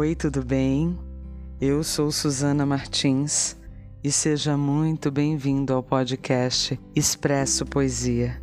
[0.00, 0.98] Oi, tudo bem?
[1.60, 3.54] Eu sou Suzana Martins
[4.02, 8.42] e seja muito bem-vindo ao podcast Expresso Poesia.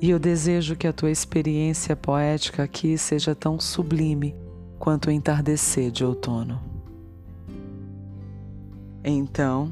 [0.00, 4.34] E eu desejo que a tua experiência poética aqui seja tão sublime
[4.78, 6.58] quanto o entardecer de outono.
[9.04, 9.70] Então,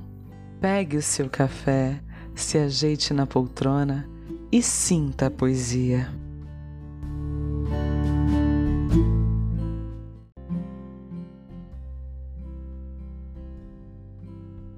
[0.61, 1.99] pegue o seu café,
[2.35, 4.07] se ajeite na poltrona
[4.53, 6.13] e sinta a poesia.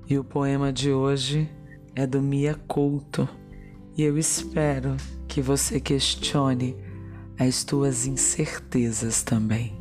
[0.09, 1.51] E o poema de hoje
[1.93, 3.29] é do Mia Couto,
[3.97, 6.77] e eu espero que você questione
[7.37, 9.77] as tuas incertezas também.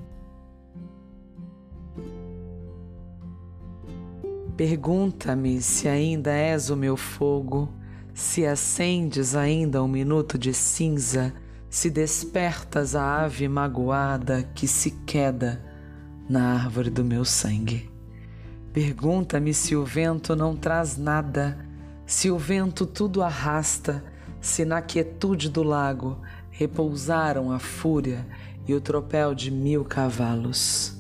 [4.58, 7.70] Pergunta-me se ainda és o meu fogo,
[8.12, 11.36] se acendes ainda um minuto de cinza,
[11.70, 15.64] se despertas a ave magoada que se queda
[16.28, 17.95] na árvore do meu sangue.
[18.76, 21.58] Pergunta-me se o vento não traz nada,
[22.06, 24.04] se o vento tudo arrasta,
[24.42, 26.20] se na quietude do lago
[26.52, 28.28] repousaram a fúria
[28.68, 30.94] e o tropel de mil cavalos.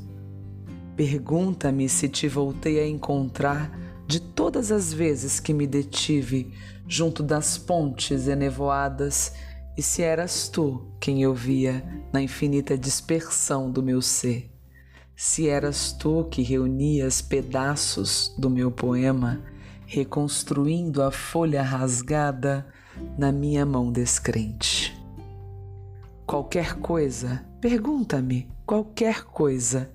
[0.96, 6.54] Pergunta-me se te voltei a encontrar de todas as vezes que me detive
[6.88, 9.34] junto das pontes enevoadas
[9.78, 14.55] e se eras tu quem eu via na infinita dispersão do meu ser.
[15.16, 19.42] Se eras tu que reunias pedaços do meu poema,
[19.88, 22.68] reconstruindo a folha rasgada
[23.18, 24.94] na minha mão descrente.
[26.26, 29.90] Qualquer coisa, pergunta-me, qualquer coisa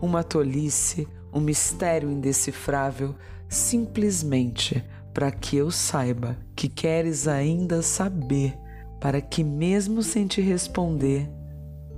[0.00, 3.14] uma tolice, um mistério indecifrável,
[3.48, 8.58] simplesmente para que eu saiba que queres ainda saber,
[9.00, 11.30] para que, mesmo sem te responder,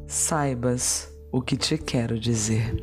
[0.06, 2.76] saibas o que te quero dizer.